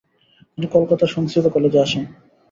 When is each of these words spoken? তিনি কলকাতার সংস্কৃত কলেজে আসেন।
তিনি 0.53 0.67
কলকাতার 0.67 1.13
সংস্কৃত 1.15 1.45
কলেজে 1.47 1.79
আসেন। 1.79 2.03